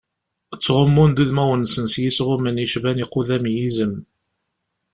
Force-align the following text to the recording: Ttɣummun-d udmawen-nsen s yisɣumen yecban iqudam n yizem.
Ttɣummun-d 0.55 1.21
udmawen-nsen 1.23 1.85
s 1.93 1.95
yisɣumen 2.03 2.61
yecban 2.63 3.01
iqudam 3.03 3.45
n 3.49 3.55
yizem. 3.55 3.93